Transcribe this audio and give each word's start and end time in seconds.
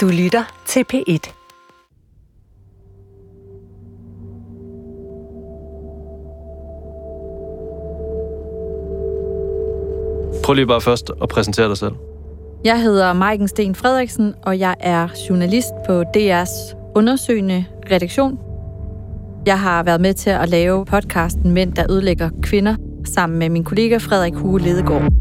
Du 0.00 0.08
lytter 0.08 0.62
til 0.66 0.84
P1. 0.92 1.32
Prøv 10.44 10.54
lige 10.54 10.66
bare 10.66 10.80
først 10.80 11.10
at 11.22 11.28
præsentere 11.28 11.68
dig 11.68 11.76
selv. 11.76 11.92
Jeg 12.64 12.82
hedder 12.82 13.12
Maiken 13.12 13.48
Sten 13.48 13.74
Frederiksen, 13.74 14.34
og 14.42 14.58
jeg 14.58 14.76
er 14.80 15.08
journalist 15.28 15.72
på 15.86 16.02
DR's 16.02 16.76
undersøgende 16.94 17.64
redaktion. 17.90 18.38
Jeg 19.46 19.60
har 19.60 19.82
været 19.82 20.00
med 20.00 20.14
til 20.14 20.30
at 20.30 20.48
lave 20.48 20.84
podcasten 20.84 21.50
Mænd, 21.50 21.72
der 21.72 21.92
ødelægger 21.92 22.30
kvinder, 22.42 22.76
sammen 23.04 23.38
med 23.38 23.48
min 23.48 23.64
kollega 23.64 23.96
Frederik 23.96 24.34
Hue 24.34 24.60
Ledegaard. 24.60 25.19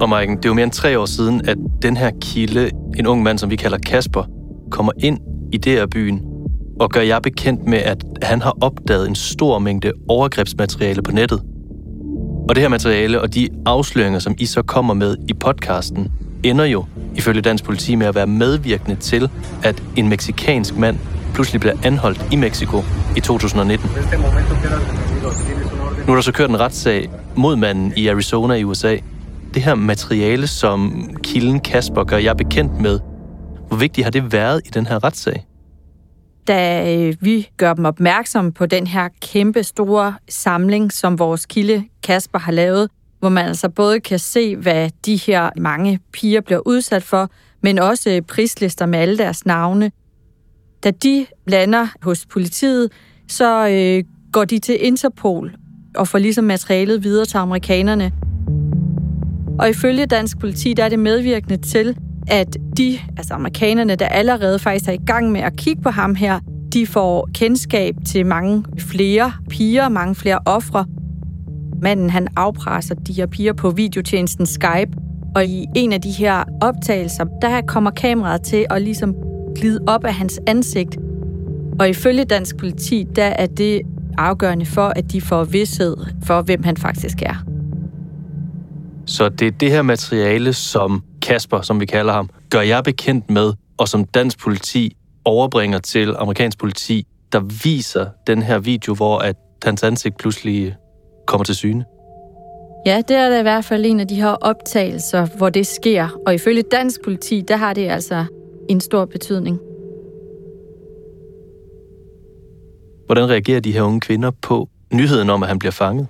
Og 0.00 0.08
Maiken, 0.08 0.36
det 0.36 0.44
er 0.44 0.48
jo 0.48 0.54
mere 0.54 0.64
end 0.64 0.72
tre 0.72 0.98
år 0.98 1.06
siden, 1.06 1.48
at 1.48 1.56
den 1.82 1.96
her 1.96 2.10
kilde, 2.20 2.70
en 2.98 3.06
ung 3.06 3.22
mand, 3.22 3.38
som 3.38 3.50
vi 3.50 3.56
kalder 3.56 3.78
Kasper, 3.78 4.24
kommer 4.70 4.92
ind 4.98 5.18
i 5.52 5.56
DR-byen 5.56 6.22
og 6.80 6.90
gør 6.90 7.00
jeg 7.00 7.22
bekendt 7.22 7.66
med, 7.66 7.78
at 7.78 8.04
han 8.22 8.42
har 8.42 8.56
opdaget 8.60 9.08
en 9.08 9.14
stor 9.14 9.58
mængde 9.58 9.92
overgrebsmateriale 10.08 11.02
på 11.02 11.12
nettet. 11.12 11.42
Og 12.48 12.54
det 12.54 12.62
her 12.62 12.68
materiale 12.68 13.20
og 13.20 13.34
de 13.34 13.48
afsløringer, 13.66 14.18
som 14.18 14.34
I 14.38 14.46
så 14.46 14.62
kommer 14.62 14.94
med 14.94 15.16
i 15.28 15.32
podcasten, 15.34 16.08
ender 16.42 16.64
jo, 16.64 16.84
ifølge 17.14 17.40
dansk 17.40 17.64
politi, 17.64 17.94
med 17.94 18.06
at 18.06 18.14
være 18.14 18.26
medvirkende 18.26 18.96
til, 18.96 19.30
at 19.62 19.82
en 19.96 20.08
meksikansk 20.08 20.76
mand 20.76 20.98
pludselig 21.34 21.60
bliver 21.60 21.74
anholdt 21.84 22.26
i 22.32 22.36
Mexico 22.36 22.82
i 23.16 23.20
2019. 23.20 23.90
Nu 26.06 26.12
er 26.12 26.16
der 26.16 26.22
så 26.22 26.32
kørt 26.32 26.50
en 26.50 26.60
retssag 26.60 27.10
mod 27.36 27.56
manden 27.56 27.92
i 27.96 28.08
Arizona 28.08 28.54
i 28.54 28.64
USA. 28.64 28.96
Det 29.54 29.62
her 29.62 29.74
materiale, 29.74 30.46
som 30.46 31.10
kilden 31.22 31.60
Kasper 31.60 32.04
gør 32.04 32.16
jeg 32.16 32.36
bekendt 32.36 32.80
med, 32.80 33.00
hvor 33.68 33.76
vigtigt 33.76 34.04
har 34.04 34.10
det 34.10 34.32
været 34.32 34.62
i 34.66 34.68
den 34.68 34.86
her 34.86 35.04
retssag? 35.04 35.46
Da 36.48 36.94
øh, 36.96 37.14
vi 37.20 37.48
gør 37.56 37.74
dem 37.74 37.84
opmærksom 37.84 38.52
på 38.52 38.66
den 38.66 38.86
her 38.86 39.08
kæmpe 39.22 39.62
store 39.62 40.14
samling, 40.28 40.92
som 40.92 41.18
vores 41.18 41.46
kilde 41.46 41.84
Kasper 42.02 42.38
har 42.38 42.52
lavet, 42.52 42.90
hvor 43.18 43.28
man 43.28 43.46
altså 43.46 43.68
både 43.68 44.00
kan 44.00 44.18
se, 44.18 44.56
hvad 44.56 44.90
de 45.06 45.16
her 45.16 45.50
mange 45.56 46.00
piger 46.12 46.40
bliver 46.40 46.60
udsat 46.66 47.02
for, 47.02 47.30
men 47.62 47.78
også 47.78 48.22
prislister 48.28 48.86
med 48.86 48.98
alle 48.98 49.18
deres 49.18 49.46
navne. 49.46 49.90
Da 50.84 50.90
de 50.90 51.26
lander 51.46 51.86
hos 52.02 52.26
politiet, 52.26 52.92
så 53.28 53.68
øh, 53.68 54.04
går 54.32 54.44
de 54.44 54.58
til 54.58 54.86
Interpol 54.86 55.54
og 55.96 56.08
får 56.08 56.18
ligesom 56.18 56.44
materialet 56.44 57.04
videre 57.04 57.26
til 57.26 57.36
amerikanerne. 57.36 58.12
Og 59.58 59.68
ifølge 59.68 60.06
dansk 60.06 60.38
politi, 60.38 60.72
der 60.72 60.84
er 60.84 60.88
det 60.88 60.98
medvirkende 60.98 61.56
til, 61.56 61.96
at 62.26 62.56
de, 62.76 62.98
altså 63.16 63.34
amerikanerne, 63.34 63.94
der 63.94 64.06
allerede 64.06 64.58
faktisk 64.58 64.88
er 64.88 64.92
i 64.92 65.04
gang 65.06 65.32
med 65.32 65.40
at 65.40 65.56
kigge 65.56 65.82
på 65.82 65.90
ham 65.90 66.14
her, 66.14 66.40
de 66.72 66.86
får 66.86 67.28
kendskab 67.34 67.94
til 68.06 68.26
mange 68.26 68.64
flere 68.78 69.32
piger, 69.50 69.88
mange 69.88 70.14
flere 70.14 70.38
ofre. 70.44 70.84
Manden 71.82 72.10
han 72.10 72.28
afpresser 72.36 72.94
de 72.94 73.12
her 73.12 73.26
piger 73.26 73.52
på 73.52 73.70
videotjenesten 73.70 74.46
Skype, 74.46 74.92
og 75.34 75.44
i 75.44 75.66
en 75.76 75.92
af 75.92 76.00
de 76.00 76.10
her 76.10 76.44
optagelser, 76.60 77.24
der 77.42 77.60
kommer 77.60 77.90
kameraet 77.90 78.42
til 78.42 78.66
at 78.70 78.82
ligesom 78.82 79.14
glide 79.56 79.80
op 79.86 80.04
af 80.04 80.14
hans 80.14 80.40
ansigt. 80.46 80.98
Og 81.80 81.88
ifølge 81.88 82.24
dansk 82.24 82.56
politi, 82.56 83.06
der 83.16 83.24
er 83.26 83.46
det 83.46 83.80
afgørende 84.18 84.66
for, 84.66 84.86
at 84.96 85.12
de 85.12 85.20
får 85.20 85.44
vidshed 85.44 85.96
for, 86.22 86.42
hvem 86.42 86.62
han 86.62 86.76
faktisk 86.76 87.22
er. 87.22 87.47
Så 89.08 89.28
det 89.28 89.46
er 89.46 89.50
det 89.50 89.70
her 89.70 89.82
materiale, 89.82 90.52
som 90.52 91.02
Kasper, 91.22 91.60
som 91.60 91.80
vi 91.80 91.86
kalder 91.86 92.12
ham, 92.12 92.30
gør 92.50 92.60
jeg 92.60 92.84
bekendt 92.84 93.30
med, 93.30 93.52
og 93.78 93.88
som 93.88 94.04
dansk 94.04 94.38
politi 94.38 94.96
overbringer 95.24 95.78
til 95.78 96.14
amerikansk 96.18 96.58
politi, 96.58 97.06
der 97.32 97.40
viser 97.64 98.06
den 98.26 98.42
her 98.42 98.58
video, 98.58 98.94
hvor 98.94 99.18
at 99.18 99.36
hans 99.64 99.82
ansigt 99.82 100.18
pludselig 100.18 100.76
kommer 101.26 101.44
til 101.44 101.54
syne. 101.54 101.84
Ja, 102.86 103.02
det 103.08 103.16
er 103.16 103.28
da 103.28 103.38
i 103.38 103.42
hvert 103.42 103.64
fald 103.64 103.86
en 103.86 104.00
af 104.00 104.08
de 104.08 104.14
her 104.14 104.28
optagelser, 104.28 105.26
hvor 105.36 105.50
det 105.50 105.66
sker. 105.66 106.08
Og 106.26 106.34
ifølge 106.34 106.62
dansk 106.62 107.00
politi, 107.04 107.44
der 107.48 107.56
har 107.56 107.74
det 107.74 107.88
altså 107.88 108.24
en 108.68 108.80
stor 108.80 109.04
betydning. 109.04 109.58
Hvordan 113.06 113.30
reagerer 113.30 113.60
de 113.60 113.72
her 113.72 113.82
unge 113.82 114.00
kvinder 114.00 114.30
på 114.30 114.68
nyheden 114.92 115.30
om, 115.30 115.42
at 115.42 115.48
han 115.48 115.58
bliver 115.58 115.72
fanget? 115.72 116.06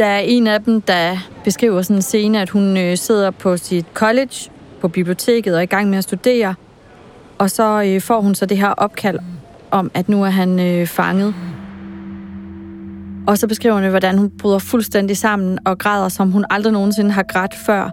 Der 0.00 0.06
er 0.06 0.18
en 0.18 0.46
af 0.46 0.62
dem, 0.62 0.80
der 0.80 1.16
beskriver 1.44 1.82
sådan 1.82 1.96
en 1.96 2.02
scene, 2.02 2.40
at 2.40 2.50
hun 2.50 2.76
øh, 2.76 2.96
sidder 2.96 3.30
på 3.30 3.56
sit 3.56 3.86
college 3.94 4.50
på 4.80 4.88
biblioteket 4.88 5.54
og 5.54 5.58
er 5.58 5.62
i 5.62 5.66
gang 5.66 5.90
med 5.90 5.98
at 5.98 6.04
studere. 6.04 6.54
Og 7.38 7.50
så 7.50 7.82
øh, 7.82 8.00
får 8.00 8.20
hun 8.20 8.34
så 8.34 8.46
det 8.46 8.56
her 8.58 8.68
opkald 8.68 9.18
om, 9.70 9.90
at 9.94 10.08
nu 10.08 10.24
er 10.24 10.28
han 10.28 10.60
øh, 10.60 10.86
fanget. 10.86 11.34
Og 13.26 13.38
så 13.38 13.46
beskriver 13.46 13.74
hun, 13.74 13.90
hvordan 13.90 14.18
hun 14.18 14.30
bryder 14.38 14.58
fuldstændig 14.58 15.16
sammen 15.16 15.58
og 15.66 15.78
græder, 15.78 16.08
som 16.08 16.30
hun 16.30 16.44
aldrig 16.50 16.72
nogensinde 16.72 17.10
har 17.10 17.22
grædt 17.22 17.54
før. 17.66 17.90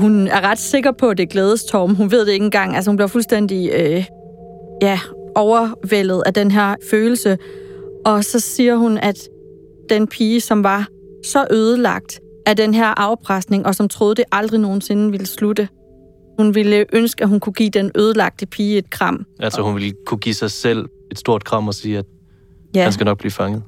Hun 0.00 0.28
er 0.28 0.40
ret 0.40 0.58
sikker 0.58 0.92
på, 0.92 1.08
at 1.08 1.16
det 1.16 1.22
er 1.22 1.28
glædestorm. 1.28 1.94
Hun 1.94 2.10
ved 2.10 2.26
det 2.26 2.32
ikke 2.32 2.44
engang. 2.44 2.76
Altså, 2.76 2.90
hun 2.90 2.96
bliver 2.96 3.08
fuldstændig 3.08 3.70
øh, 3.74 4.04
ja, 4.82 5.00
overvældet 5.34 6.22
af 6.26 6.34
den 6.34 6.50
her 6.50 6.74
følelse. 6.90 7.38
Og 8.04 8.24
så 8.24 8.40
siger 8.40 8.76
hun, 8.76 8.98
at 8.98 9.28
den 9.88 10.06
pige, 10.06 10.40
som 10.40 10.64
var 10.64 10.86
så 11.24 11.46
ødelagt 11.50 12.20
af 12.46 12.56
den 12.56 12.74
her 12.74 12.86
afpresning, 12.86 13.66
og 13.66 13.74
som 13.74 13.88
troede, 13.88 14.14
det 14.14 14.24
aldrig 14.32 14.60
nogensinde 14.60 15.10
ville 15.10 15.26
slutte. 15.26 15.68
Hun 16.38 16.54
ville 16.54 16.84
ønske, 16.92 17.22
at 17.22 17.28
hun 17.28 17.40
kunne 17.40 17.52
give 17.52 17.70
den 17.70 17.90
ødelagte 17.94 18.46
pige 18.46 18.78
et 18.78 18.90
kram. 18.90 19.26
Altså 19.40 19.62
hun 19.62 19.74
ville 19.74 19.92
kunne 20.06 20.18
give 20.18 20.34
sig 20.34 20.50
selv 20.50 20.88
et 21.10 21.18
stort 21.18 21.44
kram 21.44 21.68
og 21.68 21.74
sige, 21.74 21.98
at 21.98 22.04
ja. 22.74 22.82
han 22.82 22.92
skal 22.92 23.04
nok 23.04 23.18
blive 23.18 23.30
fanget. 23.30 23.62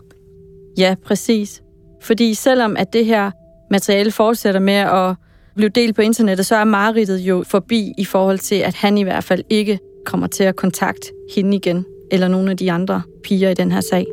Ja, 0.78 0.94
præcis. 1.04 1.62
Fordi 2.02 2.34
selvom 2.34 2.76
at 2.76 2.92
det 2.92 3.06
her 3.06 3.30
materiale 3.70 4.10
fortsætter 4.10 4.60
med 4.60 4.74
at 4.74 5.14
blive 5.56 5.68
delt 5.68 5.96
på 5.96 6.02
internettet, 6.02 6.46
så 6.46 6.56
er 6.56 6.64
Maridtet 6.64 7.18
jo 7.18 7.44
forbi 7.46 7.92
i 7.98 8.04
forhold 8.04 8.38
til, 8.38 8.54
at 8.54 8.74
han 8.74 8.98
i 8.98 9.02
hvert 9.02 9.24
fald 9.24 9.42
ikke 9.50 9.78
kommer 10.06 10.26
til 10.26 10.44
at 10.44 10.56
kontakte 10.56 11.08
hende 11.34 11.56
igen, 11.56 11.84
eller 12.10 12.28
nogle 12.28 12.50
af 12.50 12.56
de 12.56 12.72
andre 12.72 13.02
piger 13.24 13.50
i 13.50 13.54
den 13.54 13.72
her 13.72 13.80
sag. 13.80 14.06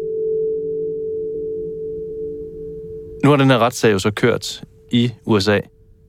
Nu 3.23 3.29
har 3.29 3.37
den 3.37 3.49
her 3.49 3.59
retssag 3.59 3.91
jo 3.91 3.99
så 3.99 4.11
kørt 4.11 4.63
i 4.91 5.11
USA. 5.25 5.59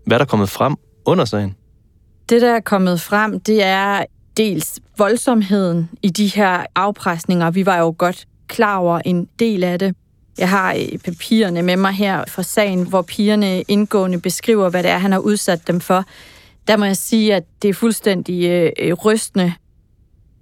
Hvad 0.06 0.16
er 0.16 0.18
der 0.18 0.24
kommet 0.24 0.50
frem 0.50 0.76
under 1.04 1.24
sagen? 1.24 1.54
Det, 2.28 2.42
der 2.42 2.54
er 2.54 2.60
kommet 2.60 3.00
frem, 3.00 3.40
det 3.40 3.64
er 3.64 4.04
dels 4.36 4.80
voldsomheden 4.98 5.90
i 6.02 6.08
de 6.08 6.26
her 6.26 6.66
afpresninger. 6.74 7.50
Vi 7.50 7.66
var 7.66 7.78
jo 7.78 7.94
godt 7.98 8.26
klar 8.48 8.76
over 8.76 9.00
en 9.04 9.28
del 9.38 9.64
af 9.64 9.78
det. 9.78 9.94
Jeg 10.38 10.50
har 10.50 10.74
øh, 10.74 10.98
papirerne 10.98 11.62
med 11.62 11.76
mig 11.76 11.92
her 11.92 12.24
fra 12.28 12.42
sagen, 12.42 12.88
hvor 12.88 13.02
pigerne 13.02 13.62
indgående 13.62 14.20
beskriver, 14.20 14.70
hvad 14.70 14.82
det 14.82 14.90
er, 14.90 14.98
han 14.98 15.12
har 15.12 15.18
udsat 15.18 15.68
dem 15.68 15.80
for. 15.80 16.04
Der 16.68 16.76
må 16.76 16.84
jeg 16.84 16.96
sige, 16.96 17.34
at 17.34 17.44
det 17.62 17.68
er 17.68 17.74
fuldstændig 17.74 18.44
øh, 18.44 18.72
øh 18.78 18.92
rystende. 18.92 19.52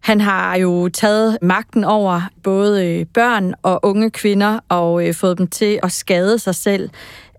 Han 0.03 0.21
har 0.21 0.57
jo 0.57 0.89
taget 0.89 1.39
magten 1.43 1.85
over 1.85 2.21
både 2.43 2.87
øh, 2.87 3.07
børn 3.07 3.55
og 3.63 3.81
unge 3.83 4.11
kvinder 4.11 4.59
og 4.69 5.09
øh, 5.09 5.15
fået 5.15 5.39
dem 5.39 5.47
til 5.47 5.81
at 5.83 5.93
skade 5.93 6.39
sig 6.39 6.55
selv 6.55 6.91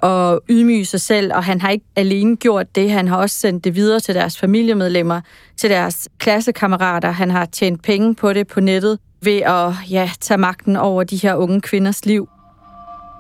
og 0.02 0.42
ydmyge 0.50 0.86
sig 0.86 1.02
selv, 1.02 1.34
og 1.34 1.44
han 1.44 1.62
har 1.62 1.70
ikke 1.70 1.86
alene 1.96 2.36
gjort 2.36 2.76
det, 2.76 2.92
han 2.92 3.08
har 3.08 3.18
også 3.18 3.40
sendt 3.40 3.64
det 3.64 3.76
videre 3.76 4.00
til 4.00 4.16
deres 4.16 4.40
familiemedlemmer, 4.40 5.22
til 5.58 5.70
deres 5.70 6.10
klassekammerater. 6.18 7.12
Han 7.12 7.32
har 7.32 7.46
tjent 7.46 7.84
penge 7.84 8.16
på 8.16 8.34
det 8.34 8.48
på 8.48 8.60
nettet 8.60 9.00
ved 9.22 9.42
at 9.42 9.74
ja, 9.90 10.10
tage 10.22 10.38
magten 10.38 10.76
over 10.76 11.04
de 11.04 11.18
her 11.18 11.36
unge 11.36 11.62
kvinders 11.62 12.06
liv. 12.06 12.30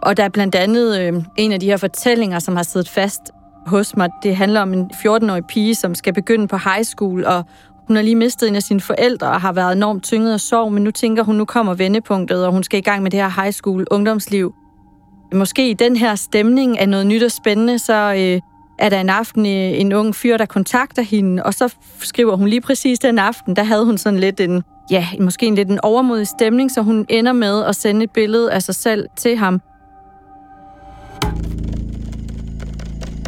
Og 0.01 0.17
der 0.17 0.23
er 0.23 0.29
blandt 0.29 0.55
andet 0.55 0.99
øh, 0.99 1.13
en 1.37 1.51
af 1.51 1.59
de 1.59 1.65
her 1.65 1.77
fortællinger, 1.77 2.39
som 2.39 2.55
har 2.55 2.63
siddet 2.63 2.89
fast 2.89 3.21
hos 3.65 3.97
mig. 3.97 4.09
Det 4.23 4.35
handler 4.35 4.61
om 4.61 4.73
en 4.73 4.91
14-årig 4.93 5.45
pige, 5.45 5.75
som 5.75 5.95
skal 5.95 6.13
begynde 6.13 6.47
på 6.47 6.57
high 6.57 6.83
school, 6.83 7.25
og 7.25 7.43
hun 7.87 7.95
har 7.95 8.03
lige 8.03 8.15
mistet 8.15 8.49
en 8.49 8.55
af 8.55 8.63
sine 8.63 8.81
forældre 8.81 9.27
og 9.27 9.41
har 9.41 9.53
været 9.53 9.75
enormt 9.75 10.03
tynget 10.03 10.33
af 10.33 10.39
sorg, 10.39 10.71
men 10.71 10.83
nu 10.83 10.91
tænker 10.91 11.23
hun, 11.23 11.35
nu 11.35 11.45
kommer 11.45 11.73
vendepunktet, 11.73 12.45
og 12.45 12.51
hun 12.51 12.63
skal 12.63 12.79
i 12.79 12.81
gang 12.81 13.03
med 13.03 13.11
det 13.11 13.19
her 13.19 13.41
high 13.41 13.53
school 13.53 13.85
ungdomsliv. 13.91 14.53
Måske 15.33 15.69
i 15.69 15.73
den 15.73 15.95
her 15.95 16.15
stemning 16.15 16.79
af 16.79 16.89
noget 16.89 17.07
nyt 17.07 17.23
og 17.23 17.31
spændende, 17.31 17.79
så 17.79 18.13
øh, 18.17 18.41
er 18.79 18.89
der 18.89 19.01
en 19.01 19.09
aften 19.09 19.45
øh, 19.45 19.81
en 19.81 19.93
ung 19.93 20.15
fyr, 20.15 20.37
der 20.37 20.45
kontakter 20.45 21.01
hende, 21.01 21.43
og 21.43 21.53
så 21.53 21.73
skriver 21.99 22.35
hun 22.35 22.47
lige 22.47 22.61
præcis 22.61 22.99
den 22.99 23.19
aften, 23.19 23.55
der 23.55 23.63
havde 23.63 23.85
hun 23.85 23.97
sådan 23.97 24.19
lidt 24.19 24.39
en, 24.39 24.63
ja, 24.91 25.07
måske 25.19 25.45
en 25.45 25.55
lidt 25.55 25.69
en 25.69 25.79
overmodig 25.83 26.27
stemning, 26.27 26.71
så 26.71 26.81
hun 26.81 27.05
ender 27.09 27.33
med 27.33 27.63
at 27.63 27.75
sende 27.75 28.03
et 28.03 28.11
billede 28.11 28.51
af 28.51 28.63
sig 28.63 28.75
selv 28.75 29.07
til 29.17 29.37
ham. 29.37 29.61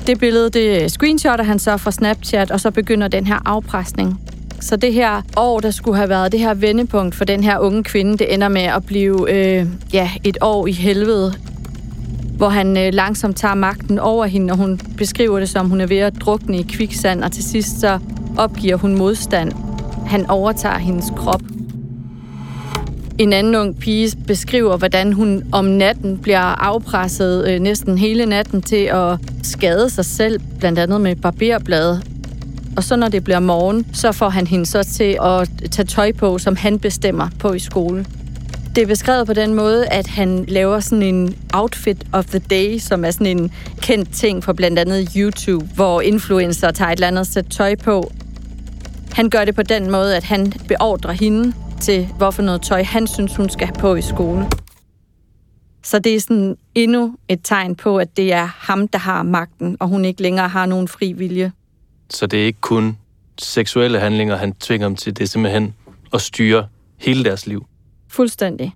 Det 0.08 0.20
billede, 0.20 0.50
det 0.50 0.92
screenshotter 0.92 1.46
han 1.46 1.60
så 1.60 1.78
fra 1.78 1.92
Snapchat, 1.92 2.52
og 2.52 2.60
så 2.60 2.72
begynder 2.72 3.08
den 3.08 3.28
her 3.28 3.40
afpresning. 3.46 4.20
Så 4.66 4.76
det 4.76 4.94
her 4.94 5.22
år, 5.38 5.60
der 5.60 5.72
skulle 5.72 5.98
have 5.98 6.10
været 6.10 6.32
det 6.32 6.40
her 6.40 6.54
vendepunkt 6.54 7.16
for 7.16 7.26
den 7.26 7.44
her 7.44 7.58
unge 7.58 7.84
kvinde, 7.84 8.18
det 8.18 8.34
ender 8.34 8.48
med 8.48 8.62
at 8.62 8.86
blive 8.86 9.32
øh, 9.32 9.66
ja, 9.94 10.12
et 10.24 10.38
år 10.42 10.68
i 10.68 10.72
helvede. 10.72 11.34
hvor 12.38 12.50
han 12.50 12.78
øh, 12.78 12.94
langsomt 12.94 13.38
tager 13.38 13.56
magten 13.56 14.00
over 14.00 14.26
hende, 14.26 14.52
og 14.54 14.58
hun 14.58 14.80
beskriver 14.98 15.40
det 15.40 15.50
som, 15.50 15.70
hun 15.70 15.82
er 15.82 15.86
ved 15.86 15.98
at 15.98 16.14
drukne 16.22 16.60
i 16.60 16.64
kviksand, 16.64 17.24
og 17.24 17.32
til 17.32 17.44
sidst 17.44 17.80
så 17.80 18.00
opgiver 18.38 18.78
hun 18.78 18.98
modstand. 18.98 19.52
Han 20.08 20.30
overtager 20.30 20.78
hendes 20.78 21.06
krop. 21.18 21.42
En 23.18 23.34
anden 23.34 23.56
ung 23.56 23.80
pige 23.80 24.18
beskriver, 24.28 24.78
hvordan 24.78 25.14
hun 25.14 25.44
om 25.52 25.66
natten 25.66 26.18
bliver 26.18 26.64
afpresset 26.64 27.50
øh, 27.50 27.60
næsten 27.60 27.98
hele 27.98 28.26
natten 28.26 28.62
til 28.62 28.86
at 28.86 29.20
skade 29.44 29.90
sig 29.90 30.06
selv, 30.06 30.40
blandt 30.60 30.80
andet 30.80 31.02
med 31.02 31.16
barberblade. 31.16 32.02
Og 32.78 32.84
så 32.84 32.96
når 32.96 33.08
det 33.08 33.24
bliver 33.24 33.40
morgen, 33.40 33.88
så 33.94 34.12
får 34.12 34.30
han 34.30 34.48
hende 34.48 34.66
så 34.66 34.84
til 34.84 35.18
at 35.24 35.50
tage 35.72 35.86
tøj 35.86 36.12
på, 36.12 36.38
som 36.38 36.56
han 36.56 36.80
bestemmer 36.80 37.30
på 37.40 37.54
i 37.54 37.60
skole. 37.60 38.06
Det 38.76 38.82
er 38.82 38.88
beskrevet 38.88 39.28
på 39.28 39.34
den 39.34 39.54
måde, 39.54 39.88
at 39.88 40.08
han 40.08 40.46
laver 40.48 40.80
sådan 40.80 41.04
en 41.04 41.36
outfit 41.54 42.04
of 42.14 42.26
the 42.26 42.40
day, 42.40 42.78
som 42.78 43.06
er 43.06 43.12
sådan 43.12 43.38
en 43.38 43.52
kendt 43.82 44.14
ting 44.14 44.42
på 44.42 44.54
blandt 44.54 44.80
andet 44.80 45.14
YouTube, 45.16 45.66
hvor 45.76 46.02
influencer 46.02 46.72
tager 46.72 46.92
et 46.92 46.96
eller 46.96 47.08
andet 47.08 47.28
sæt 47.28 47.46
tøj 47.46 47.76
på. 47.76 48.12
Han 49.14 49.30
gør 49.30 49.46
det 49.46 49.56
på 49.56 49.64
den 49.64 49.92
måde, 49.92 50.18
at 50.18 50.24
han 50.24 50.54
beordrer 50.68 51.12
hende 51.12 51.54
til, 51.82 52.08
hvorfor 52.18 52.42
noget 52.42 52.62
tøj 52.62 52.84
han 52.84 53.08
synes, 53.08 53.36
hun 53.36 53.50
skal 53.50 53.68
have 53.68 53.80
på 53.80 53.96
i 53.96 54.02
skole. 54.02 54.46
Så 55.84 56.00
det 56.00 56.16
er 56.16 56.20
sådan 56.20 56.56
endnu 56.76 57.16
et 57.30 57.40
tegn 57.44 57.76
på, 57.76 57.98
at 57.98 58.18
det 58.18 58.34
er 58.34 58.50
ham, 58.58 58.88
der 58.88 59.00
har 59.00 59.24
magten, 59.24 59.78
og 59.80 59.88
hun 59.88 60.06
ikke 60.06 60.22
længere 60.22 60.50
har 60.50 60.66
nogen 60.66 60.88
fri 60.88 61.14
vilje. 61.14 61.52
Så 62.10 62.28
det 62.28 62.42
er 62.42 62.46
ikke 62.46 62.62
kun 62.62 62.98
seksuelle 63.40 64.00
handlinger, 64.00 64.36
han 64.36 64.54
tvinger 64.54 64.88
dem 64.88 64.96
til, 64.96 65.18
det 65.18 65.24
er 65.24 65.28
simpelthen 65.28 65.76
at 66.14 66.22
styre 66.22 66.68
hele 66.98 67.24
deres 67.24 67.48
liv. 67.48 67.66
Fuldstændig. 68.10 68.74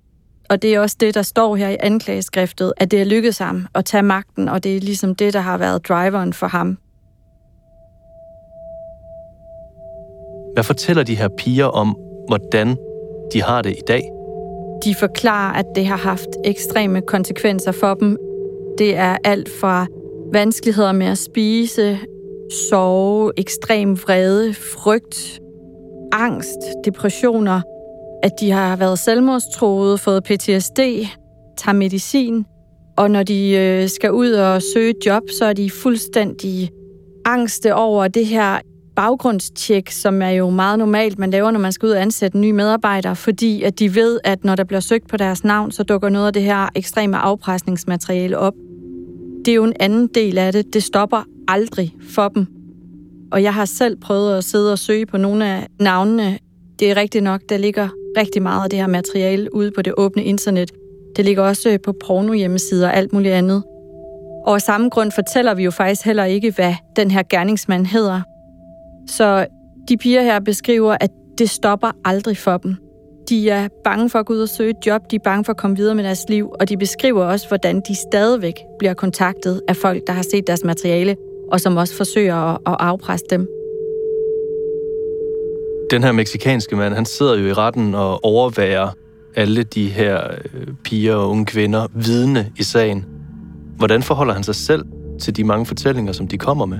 Og 0.50 0.62
det 0.62 0.76
er 0.76 0.80
også 0.80 0.96
det, 1.00 1.16
der 1.16 1.22
står 1.22 1.56
her 1.56 1.70
i 1.70 1.78
anklageskriftet, 1.80 2.74
at 2.78 2.92
det 2.92 3.02
er 3.02 3.06
lykkedes 3.06 3.38
ham 3.38 3.68
at 3.76 3.86
tage 3.86 4.04
magten, 4.04 4.50
og 4.50 4.64
det 4.64 4.76
er 4.76 4.80
ligesom 4.80 5.16
det, 5.16 5.34
der 5.34 5.40
har 5.40 5.58
været 5.58 5.88
driveren 5.88 6.34
for 6.34 6.48
ham. 6.48 6.78
Hvad 10.54 10.64
fortæller 10.64 11.04
de 11.04 11.16
her 11.16 11.28
piger 11.38 11.66
om, 11.66 11.98
hvordan 12.28 12.78
de 13.34 13.42
har 13.44 13.62
det 13.62 13.72
i 13.72 13.82
dag? 13.88 14.04
De 14.86 14.96
forklarer, 14.96 15.54
at 15.54 15.66
det 15.75 15.86
har 15.86 15.98
haft 15.98 16.30
ekstreme 16.46 17.02
konsekvenser 17.02 17.72
for 17.72 17.94
dem. 17.94 18.18
Det 18.78 18.96
er 18.96 19.18
alt 19.24 19.50
fra 19.62 19.88
vanskeligheder 20.32 20.92
med 20.92 21.08
at 21.08 21.18
spise, 21.18 22.00
sorg, 22.51 23.31
ekstrem 23.38 23.98
vrede, 23.98 24.54
frygt, 24.54 25.40
angst, 26.12 26.60
depressioner, 26.86 27.62
at 28.24 28.31
de 28.40 28.51
har 28.51 28.75
været 28.75 29.00
selvmordstroede, 29.00 29.98
fået 29.98 30.24
PTSD, 30.24 30.80
tager 31.57 31.74
medicin, 31.74 32.46
og 32.98 33.12
når 33.12 33.24
de 33.24 33.51
øh, 33.51 33.90
skal 33.90 34.12
ud 34.12 34.31
og 34.31 34.62
søge 34.74 34.94
job, 35.06 35.24
så 35.40 35.46
er 35.46 35.54
de 35.54 35.69
fuldstændig 35.69 36.69
angste 37.25 37.75
over 37.75 38.07
det 38.07 38.25
her 38.25 38.60
baggrundstjek, 38.96 39.90
som 39.90 40.22
er 40.22 40.30
jo 40.30 40.50
meget 40.50 40.80
normalt, 40.80 41.19
man 41.19 41.31
laver, 41.31 41.51
når 41.51 41.60
man 41.60 41.72
skal 41.72 41.88
ud 41.88 41.92
og 41.92 42.01
ansætte 42.01 42.38
nye 42.38 42.54
medarbejdere, 42.54 43.16
fordi 43.16 43.63
at 43.63 43.80
de 43.80 43.96
ved, 43.96 44.19
at 44.24 44.44
når 44.44 44.56
der 44.56 44.63
bliver 44.63 44.80
søgt 44.80 45.07
på 45.07 45.18
deres 45.18 45.44
navn, 45.44 45.72
så 45.72 45.84
dukker 45.84 46.10
noget 46.10 46.28
af 46.28 46.34
det 46.34 46.42
her 46.42 46.69
ekstreme 46.75 47.18
afpresningsmateriale 47.18 48.38
op. 48.38 48.54
Det 49.46 49.51
er 49.51 49.56
jo 49.56 49.63
en 49.63 49.74
anden 49.80 50.07
del 50.07 50.38
af 50.38 50.54
det. 50.54 50.74
Det 50.74 50.84
stopper 50.84 51.24
aldrig 51.50 51.96
for 52.10 52.28
dem. 52.28 52.48
Og 53.31 53.44
jeg 53.44 53.54
har 53.54 53.66
selv 53.66 53.98
prøvet 53.98 54.38
at 54.38 54.44
sidde 54.44 54.72
og 54.72 54.80
søge 54.80 55.06
på 55.06 55.18
nogle 55.18 55.46
af 55.46 55.68
navnene. 55.80 56.40
Det 56.80 56.92
er 56.92 56.96
rigtigt 56.96 57.24
nok, 57.24 57.42
der 57.50 57.57
ligger 57.57 57.90
rigtig 58.18 58.42
meget 58.42 58.63
af 58.63 58.69
det 58.69 58.80
her 58.80 58.88
materiale 58.88 59.56
ude 59.56 59.72
på 59.72 59.81
det 59.81 59.94
åbne 59.98 60.24
internet. 60.24 60.72
Det 61.16 61.25
ligger 61.25 61.44
også 61.44 61.69
øh, 61.69 61.80
på 61.86 61.94
porno-hjemmesider 62.04 62.88
og 62.88 62.96
alt 62.96 63.13
muligt 63.13 63.34
andet. 63.34 63.63
Og 64.46 64.56
af 64.56 64.62
samme 64.62 64.90
grund 64.90 65.12
fortæller 65.12 65.54
vi 65.54 65.63
jo 65.63 65.72
faktisk 65.72 66.06
heller 66.06 66.25
ikke, 66.25 66.51
hvad 66.51 66.74
den 66.96 67.12
her 67.12 67.24
gerningsmand 67.30 67.86
hedder. 67.86 68.22
Så 69.07 69.48
de 69.90 69.98
piger 69.98 70.22
her 70.22 70.40
beskriver, 70.40 70.98
at 71.01 71.10
det 71.38 71.50
stopper 71.50 71.92
aldrig 72.06 72.38
for 72.38 72.57
dem. 72.57 72.75
De 73.30 73.50
er 73.50 73.68
bange 73.84 74.10
for 74.10 74.19
at 74.19 74.25
gå 74.25 74.34
ud 74.34 74.42
og 74.42 74.50
søge 74.50 74.69
et 74.69 74.86
job, 74.86 75.12
de 75.12 75.16
er 75.16 75.19
bange 75.24 75.46
for 75.46 75.54
at 75.54 75.57
komme 75.57 75.78
videre 75.78 75.96
med 75.96 76.04
deres 76.04 76.25
liv, 76.30 76.50
og 76.60 76.69
de 76.69 76.78
beskriver 76.78 77.24
også, 77.24 77.48
hvordan 77.48 77.81
de 77.88 77.96
stadigvæk 77.96 78.54
bliver 78.80 78.94
kontaktet 78.94 79.62
af 79.68 79.75
folk, 79.75 80.07
der 80.07 80.13
har 80.13 80.25
set 80.31 80.48
deres 80.48 80.63
materiale, 80.63 81.16
og 81.51 81.62
som 81.62 81.78
også 81.78 81.96
forsøger 81.96 82.36
at, 82.36 82.57
at 82.66 82.75
afpresse 82.80 83.25
dem. 83.30 83.48
Den 85.92 86.04
her 86.04 86.12
meksikanske 86.12 86.75
mand, 86.75 86.94
han 86.94 87.06
sidder 87.06 87.38
jo 87.38 87.48
i 87.48 87.54
retten 87.54 87.96
og 87.96 88.25
overværer 88.25 88.90
alle 89.36 89.63
de 89.63 89.90
her 89.90 90.22
øh, 90.54 90.68
piger 90.84 91.16
og 91.16 91.30
unge 91.30 91.46
kvinder 91.46 91.88
vidne 91.94 92.51
i 92.57 92.63
sagen. 92.63 93.06
Hvordan 93.78 94.04
forholder 94.04 94.34
han 94.34 94.44
sig 94.44 94.56
selv 94.56 94.86
til 95.19 95.36
de 95.36 95.44
mange 95.44 95.66
fortællinger, 95.66 96.12
som 96.12 96.28
de 96.28 96.38
kommer 96.38 96.66
med? 96.66 96.78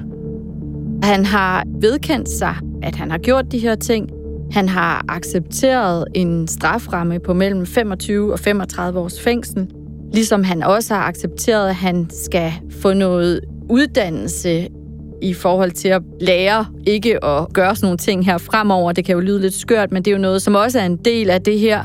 Han 1.04 1.26
har 1.26 1.64
vedkendt 1.82 2.30
sig, 2.30 2.56
at 2.84 2.96
han 2.96 3.12
har 3.12 3.18
gjort 3.18 3.46
de 3.52 3.60
her 3.60 3.76
ting. 3.76 4.10
Han 4.52 4.70
har 4.70 5.06
accepteret 5.08 6.06
en 6.16 6.48
straframme 6.48 7.20
på 7.20 7.34
mellem 7.34 7.66
25 7.66 8.34
og 8.34 8.40
35 8.40 9.00
års 9.00 9.22
fængsel, 9.22 9.68
ligesom 10.14 10.44
han 10.44 10.64
også 10.64 10.94
har 10.94 11.02
accepteret, 11.02 11.70
at 11.70 11.76
han 11.76 12.10
skal 12.10 12.54
få 12.82 12.94
noget 12.94 13.42
uddannelse 13.70 14.68
i 15.22 15.34
forhold 15.34 15.72
til 15.72 15.88
at 15.88 16.02
lære 16.22 16.66
ikke 16.88 17.26
at 17.26 17.54
gøre 17.54 17.76
sådan 17.76 17.86
nogle 17.86 17.98
ting 17.98 18.26
her 18.26 18.38
fremover. 18.38 18.92
Det 18.92 19.06
kan 19.06 19.14
jo 19.14 19.20
lyde 19.20 19.42
lidt 19.42 19.54
skørt, 19.54 19.92
men 19.92 20.06
det 20.06 20.12
er 20.12 20.16
jo 20.16 20.22
noget, 20.22 20.42
som 20.42 20.56
også 20.56 20.80
er 20.80 20.86
en 20.86 20.98
del 20.98 21.30
af 21.30 21.42
det 21.42 21.60
her. 21.60 21.84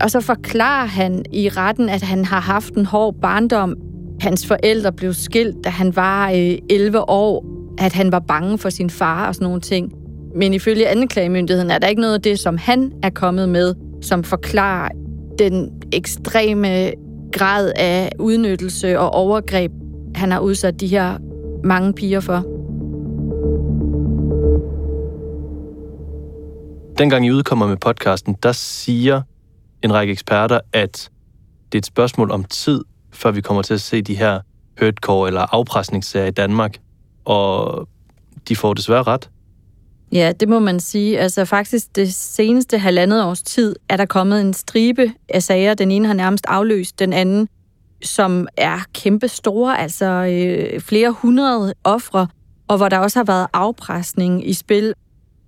Og 0.00 0.10
så 0.10 0.20
forklarer 0.20 0.86
han 0.86 1.24
i 1.32 1.48
retten, 1.48 1.88
at 1.88 2.02
han 2.02 2.24
har 2.24 2.40
haft 2.40 2.74
en 2.74 2.86
hård 2.86 3.14
barndom. 3.22 3.74
Hans 4.20 4.46
forældre 4.46 4.92
blev 4.92 5.12
skilt, 5.12 5.56
da 5.64 5.68
han 5.68 5.96
var 5.96 6.30
øh, 6.30 6.58
11 6.70 7.10
år, 7.10 7.44
at 7.78 7.92
han 7.92 8.12
var 8.12 8.18
bange 8.18 8.58
for 8.58 8.70
sin 8.70 8.90
far 8.90 9.28
og 9.28 9.34
sådan 9.34 9.44
nogle 9.44 9.60
ting. 9.60 9.92
Men 10.36 10.54
ifølge 10.54 10.88
anklagemyndigheden 10.88 11.70
er 11.70 11.78
der 11.78 11.86
ikke 11.86 12.00
noget 12.00 12.14
af 12.14 12.22
det, 12.22 12.38
som 12.38 12.56
han 12.56 12.92
er 13.02 13.10
kommet 13.10 13.48
med, 13.48 13.74
som 14.02 14.24
forklarer 14.24 14.88
den 15.38 15.70
ekstreme 15.92 16.90
grad 17.32 17.72
af 17.76 18.12
udnyttelse 18.18 18.98
og 18.98 19.10
overgreb, 19.10 19.72
han 20.18 20.32
har 20.32 20.40
udsat 20.40 20.80
de 20.80 20.86
her 20.86 21.18
mange 21.64 21.92
piger 21.92 22.20
for. 22.20 22.44
Dengang 26.98 27.26
I 27.26 27.30
udkommer 27.30 27.66
med 27.66 27.76
podcasten, 27.76 28.36
der 28.42 28.52
siger 28.52 29.22
en 29.82 29.92
række 29.92 30.12
eksperter, 30.12 30.60
at 30.72 31.10
det 31.72 31.78
er 31.78 31.80
et 31.80 31.86
spørgsmål 31.86 32.30
om 32.30 32.44
tid, 32.44 32.84
før 33.12 33.30
vi 33.30 33.40
kommer 33.40 33.62
til 33.62 33.74
at 33.74 33.80
se 33.80 34.02
de 34.02 34.14
her 34.14 34.40
hurtcore 34.80 35.28
eller 35.28 35.54
afpresningssager 35.54 36.26
i 36.26 36.30
Danmark. 36.30 36.78
Og 37.24 37.88
de 38.48 38.56
får 38.56 38.74
desværre 38.74 39.02
ret. 39.02 39.30
Ja, 40.12 40.32
det 40.40 40.48
må 40.48 40.58
man 40.58 40.80
sige. 40.80 41.18
Altså 41.18 41.44
faktisk 41.44 41.96
det 41.96 42.14
seneste 42.14 42.78
halvandet 42.78 43.24
års 43.24 43.42
tid 43.42 43.76
er 43.88 43.96
der 43.96 44.06
kommet 44.06 44.40
en 44.40 44.54
stribe 44.54 45.12
af 45.28 45.42
sager. 45.42 45.74
Den 45.74 45.90
ene 45.90 46.06
har 46.06 46.14
nærmest 46.14 46.44
afløst 46.48 46.98
den 46.98 47.12
anden 47.12 47.48
som 48.02 48.48
er 48.56 48.78
kæmpe 48.94 49.28
store, 49.28 49.80
altså 49.80 50.06
øh, 50.06 50.80
flere 50.80 51.10
hundrede 51.10 51.74
ofre, 51.84 52.26
og 52.68 52.76
hvor 52.76 52.88
der 52.88 52.98
også 52.98 53.18
har 53.18 53.24
været 53.24 53.46
afpresning 53.52 54.48
i 54.48 54.52
spil. 54.52 54.94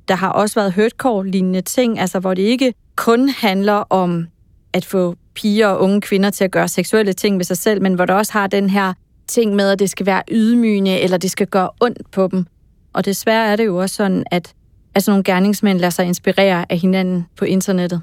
Der 0.08 0.14
har 0.14 0.28
også 0.30 0.60
været 0.60 0.72
hurtcore-lignende 0.72 1.60
ting, 1.60 2.00
altså 2.00 2.18
hvor 2.18 2.34
det 2.34 2.42
ikke 2.42 2.74
kun 2.96 3.28
handler 3.28 3.84
om 3.90 4.26
at 4.72 4.84
få 4.84 5.14
piger 5.34 5.68
og 5.68 5.80
unge 5.80 6.00
kvinder 6.00 6.30
til 6.30 6.44
at 6.44 6.50
gøre 6.50 6.68
seksuelle 6.68 7.12
ting 7.12 7.38
ved 7.38 7.44
sig 7.44 7.56
selv, 7.56 7.82
men 7.82 7.94
hvor 7.94 8.04
der 8.04 8.14
også 8.14 8.32
har 8.32 8.46
den 8.46 8.70
her 8.70 8.92
ting 9.26 9.54
med, 9.54 9.70
at 9.70 9.78
det 9.78 9.90
skal 9.90 10.06
være 10.06 10.22
ydmygende, 10.30 11.00
eller 11.00 11.16
det 11.16 11.30
skal 11.30 11.46
gøre 11.46 11.70
ondt 11.80 12.10
på 12.10 12.28
dem. 12.32 12.46
Og 12.92 13.04
desværre 13.04 13.46
er 13.46 13.56
det 13.56 13.66
jo 13.66 13.76
også 13.76 13.94
sådan, 13.94 14.24
at 14.30 14.54
altså 14.94 15.10
nogle 15.10 15.24
gerningsmænd 15.24 15.78
lader 15.78 15.90
sig 15.90 16.06
inspirere 16.06 16.72
af 16.72 16.78
hinanden 16.78 17.26
på 17.36 17.44
internettet. 17.44 18.02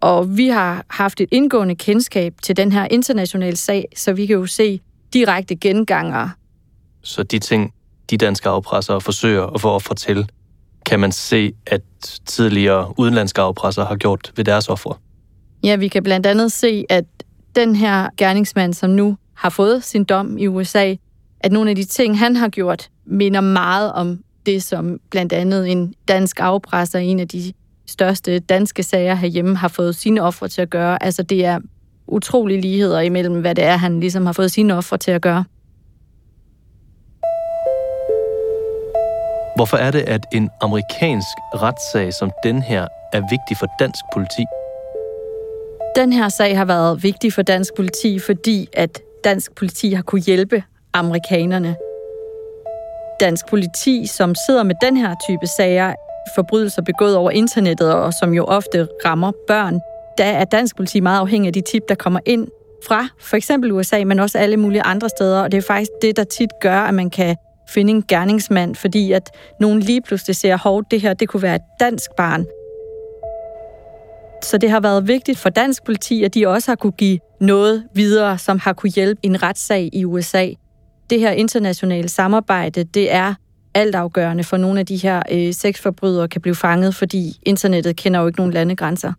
Og 0.00 0.36
vi 0.36 0.48
har 0.48 0.84
haft 0.90 1.20
et 1.20 1.28
indgående 1.32 1.74
kendskab 1.74 2.34
til 2.42 2.56
den 2.56 2.72
her 2.72 2.88
internationale 2.90 3.56
sag, 3.56 3.84
så 3.96 4.12
vi 4.12 4.26
kan 4.26 4.36
jo 4.36 4.46
se 4.46 4.80
direkte 5.12 5.56
genganger. 5.56 6.28
Så 7.02 7.22
de 7.22 7.38
ting, 7.38 7.74
de 8.10 8.16
danske 8.16 8.48
afpressere 8.48 9.00
forsøger 9.00 9.46
at 9.46 9.60
få 9.60 9.68
ofre 9.68 9.94
til, 9.94 10.30
kan 10.86 11.00
man 11.00 11.12
se, 11.12 11.52
at 11.66 11.82
tidligere 12.26 12.94
udenlandske 12.98 13.40
afpressere 13.40 13.86
har 13.86 13.96
gjort 13.96 14.32
ved 14.36 14.44
deres 14.44 14.68
ofre? 14.68 14.94
Ja, 15.62 15.76
vi 15.76 15.88
kan 15.88 16.02
blandt 16.02 16.26
andet 16.26 16.52
se, 16.52 16.84
at 16.88 17.04
den 17.56 17.76
her 17.76 18.08
gerningsmand, 18.16 18.74
som 18.74 18.90
nu 18.90 19.16
har 19.34 19.50
fået 19.50 19.84
sin 19.84 20.04
dom 20.04 20.38
i 20.38 20.46
USA, 20.46 20.94
at 21.40 21.52
nogle 21.52 21.70
af 21.70 21.76
de 21.76 21.84
ting, 21.84 22.18
han 22.18 22.36
har 22.36 22.48
gjort, 22.48 22.90
minder 23.04 23.40
meget 23.40 23.92
om 23.92 24.20
det, 24.46 24.62
som 24.62 25.00
blandt 25.10 25.32
andet 25.32 25.70
en 25.70 25.94
dansk 26.08 26.40
afpresser, 26.40 26.98
en 26.98 27.20
af 27.20 27.28
de 27.28 27.52
største 27.86 28.38
danske 28.38 28.82
sager 28.82 29.14
herhjemme 29.14 29.56
har 29.56 29.68
fået 29.68 29.96
sine 29.96 30.22
ofre 30.22 30.48
til 30.48 30.62
at 30.62 30.70
gøre. 30.70 31.02
Altså 31.02 31.22
det 31.22 31.44
er 31.44 31.58
utrolige 32.06 32.60
ligheder 32.60 33.00
imellem, 33.00 33.40
hvad 33.40 33.54
det 33.54 33.64
er, 33.64 33.76
han 33.76 34.00
ligesom 34.00 34.26
har 34.26 34.32
fået 34.32 34.50
sine 34.50 34.74
ofre 34.74 34.98
til 34.98 35.10
at 35.10 35.22
gøre. 35.22 35.44
Hvorfor 39.56 39.76
er 39.76 39.90
det, 39.90 40.00
at 40.00 40.26
en 40.32 40.50
amerikansk 40.60 41.36
retssag 41.54 42.12
som 42.12 42.30
den 42.42 42.62
her 42.62 42.86
er 43.12 43.20
vigtig 43.20 43.56
for 43.56 43.66
dansk 43.78 44.04
politi? 44.14 44.44
Den 45.96 46.12
her 46.12 46.28
sag 46.28 46.56
har 46.56 46.64
været 46.64 47.02
vigtig 47.02 47.32
for 47.32 47.42
dansk 47.42 47.74
politi, 47.76 48.18
fordi 48.18 48.68
at 48.72 49.00
dansk 49.24 49.54
politi 49.54 49.92
har 49.92 50.02
kunne 50.02 50.20
hjælpe 50.20 50.62
amerikanerne. 50.92 51.76
Dansk 53.20 53.46
politi, 53.48 54.06
som 54.06 54.34
sidder 54.46 54.62
med 54.62 54.74
den 54.82 54.96
her 54.96 55.14
type 55.28 55.46
sager, 55.46 55.94
forbrydelser 56.34 56.82
begået 56.82 57.16
over 57.16 57.30
internettet, 57.30 57.94
og 57.94 58.12
som 58.12 58.34
jo 58.34 58.44
ofte 58.44 58.88
rammer 59.04 59.32
børn, 59.46 59.80
der 60.18 60.24
er 60.24 60.44
dansk 60.44 60.76
politi 60.76 61.00
meget 61.00 61.20
afhængig 61.20 61.46
af 61.46 61.52
de 61.52 61.60
tip, 61.60 61.82
der 61.88 61.94
kommer 61.94 62.20
ind 62.26 62.48
fra 62.86 63.08
for 63.20 63.36
eksempel 63.36 63.72
USA, 63.72 64.04
men 64.04 64.18
også 64.18 64.38
alle 64.38 64.56
mulige 64.56 64.82
andre 64.82 65.08
steder. 65.08 65.42
Og 65.42 65.52
det 65.52 65.58
er 65.58 65.62
faktisk 65.62 65.90
det, 66.02 66.16
der 66.16 66.24
tit 66.24 66.50
gør, 66.60 66.80
at 66.80 66.94
man 66.94 67.10
kan 67.10 67.36
finde 67.68 67.90
en 67.90 68.04
gerningsmand, 68.08 68.74
fordi 68.74 69.12
at 69.12 69.30
nogen 69.60 69.80
lige 69.80 70.02
pludselig 70.02 70.36
ser, 70.36 70.56
hårdt 70.56 70.90
det 70.90 71.00
her 71.00 71.14
det 71.14 71.28
kunne 71.28 71.42
være 71.42 71.54
et 71.54 71.62
dansk 71.80 72.10
barn. 72.16 72.46
Så 74.42 74.58
det 74.58 74.70
har 74.70 74.80
været 74.80 75.08
vigtigt 75.08 75.38
for 75.38 75.50
dansk 75.50 75.84
politi, 75.84 76.24
at 76.24 76.34
de 76.34 76.46
også 76.46 76.70
har 76.70 76.76
kunne 76.76 76.92
give 76.92 77.18
noget 77.40 77.84
videre, 77.94 78.38
som 78.38 78.58
har 78.58 78.72
kunne 78.72 78.90
hjælpe 78.90 79.20
en 79.22 79.42
retssag 79.42 79.90
i 79.92 80.04
USA. 80.04 80.48
Det 81.10 81.20
her 81.20 81.30
internationale 81.30 82.08
samarbejde, 82.08 82.84
det 82.84 83.12
er 83.12 83.34
altafgørende 83.76 84.44
for 84.44 84.56
nogle 84.56 84.80
af 84.80 84.86
de 84.86 84.96
her 84.96 85.22
øh, 85.32 85.54
sexforbrydere 85.54 86.28
kan 86.28 86.40
blive 86.40 86.54
fanget, 86.54 86.94
fordi 86.94 87.38
internettet 87.42 87.96
kender 87.96 88.20
jo 88.20 88.26
ikke 88.26 88.38
nogen 88.38 88.52
landegrænser. 88.52 89.12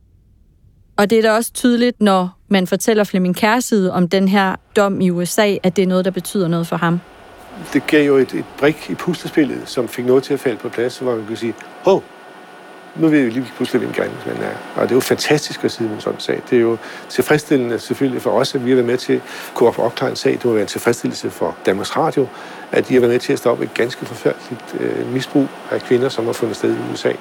Og 0.97 1.09
det 1.09 1.17
er 1.17 1.21
da 1.21 1.31
også 1.31 1.53
tydeligt, 1.53 2.01
når 2.01 2.37
man 2.47 2.67
fortæller 2.67 3.03
Flemming 3.03 3.35
Kærside 3.35 3.93
om 3.93 4.09
den 4.09 4.27
her 4.27 4.55
dom 4.75 5.01
i 5.01 5.09
USA, 5.09 5.55
at 5.63 5.75
det 5.75 5.83
er 5.83 5.87
noget, 5.87 6.05
der 6.05 6.11
betyder 6.11 6.47
noget 6.47 6.67
for 6.67 6.75
ham. 6.75 6.99
Det 7.73 7.87
gav 7.87 8.05
jo 8.07 8.17
et, 8.17 8.33
et 8.33 8.45
brik 8.59 8.89
i 8.89 8.93
puslespillet, 8.95 9.61
som 9.65 9.87
fik 9.87 10.05
noget 10.05 10.23
til 10.23 10.33
at 10.33 10.39
falde 10.39 10.57
på 10.57 10.69
plads, 10.69 10.99
hvor 10.99 11.15
man 11.15 11.25
kunne 11.25 11.37
sige, 11.37 11.53
hov, 11.83 12.03
nu 12.99 13.07
ved 13.07 13.23
vi 13.23 13.29
lige 13.29 13.51
pludselig, 13.55 13.79
hvem 13.79 13.93
gerningsmanden 13.93 14.43
er. 14.43 14.81
Og 14.81 14.81
det 14.81 14.91
er 14.91 14.95
jo 14.95 14.99
fantastisk 14.99 15.63
at 15.63 15.71
sidde 15.71 15.89
med 15.89 16.01
sådan 16.01 16.15
en 16.15 16.19
sag. 16.19 16.41
Det 16.49 16.57
er 16.57 16.61
jo 16.61 16.77
tilfredsstillende 17.09 17.79
selvfølgelig 17.79 18.21
for 18.21 18.31
os, 18.31 18.55
at 18.55 18.65
vi 18.65 18.69
har 18.69 18.75
været 18.75 18.87
med 18.87 18.97
til 18.97 19.13
at 19.13 19.21
kunne 19.53 19.79
opklare 19.79 20.09
en 20.09 20.15
sag. 20.15 20.31
Det 20.31 20.45
må 20.45 20.51
være 20.51 20.61
en 20.61 20.67
tilfredsstillelse 20.67 21.29
for 21.29 21.55
Danmarks 21.65 21.97
Radio, 21.97 22.27
at 22.71 22.87
de 22.87 22.93
har 22.93 23.01
været 23.01 23.11
med 23.11 23.19
til 23.19 23.33
at 23.33 23.39
stoppe 23.39 23.63
et 23.63 23.73
ganske 23.73 24.05
forfærdeligt 24.05 24.75
øh, 24.79 25.13
misbrug 25.13 25.47
af 25.71 25.81
kvinder, 25.81 26.09
som 26.09 26.25
har 26.25 26.33
fundet 26.33 26.55
sted 26.55 26.75
i 26.75 26.93
USA. 26.93 27.11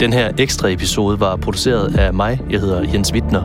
Den 0.00 0.12
her 0.12 0.32
ekstra 0.38 0.68
episode 0.68 1.20
var 1.20 1.36
produceret 1.36 1.98
af 1.98 2.14
mig. 2.14 2.40
Jeg 2.50 2.60
hedder 2.60 2.84
Jens 2.92 3.12
Wittner. 3.12 3.42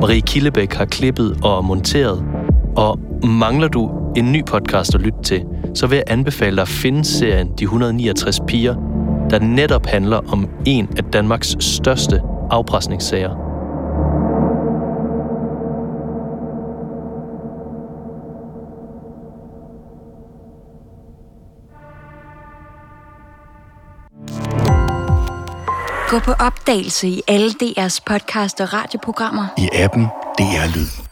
Marie 0.00 0.20
Killebæk 0.20 0.72
har 0.72 0.84
klippet 0.84 1.38
og 1.42 1.64
monteret. 1.64 2.31
Og 2.76 2.98
mangler 3.24 3.68
du 3.68 3.90
en 4.16 4.32
ny 4.32 4.44
podcast 4.44 4.94
at 4.94 5.00
lytte 5.00 5.22
til, 5.22 5.44
så 5.74 5.86
vil 5.86 5.96
jeg 5.96 6.04
anbefale 6.06 6.56
dig 6.56 6.62
at 6.62 6.68
finde 6.68 7.04
serien 7.04 7.52
De 7.58 7.64
169 7.64 8.40
piger, 8.46 8.74
der 9.30 9.38
netop 9.38 9.86
handler 9.86 10.32
om 10.32 10.48
en 10.66 10.88
af 10.96 11.04
Danmarks 11.04 11.56
største 11.60 12.20
afpresningssager. 12.50 13.52
Gå 26.08 26.18
på 26.18 26.32
opdagelse 26.32 27.08
i 27.08 27.22
alle 27.28 27.50
DR's 27.62 27.98
podcast 28.06 28.60
og 28.60 28.72
radioprogrammer. 28.72 29.46
I 29.58 29.68
appen 29.72 30.04
DR 30.38 30.76
Lyd. 30.76 31.11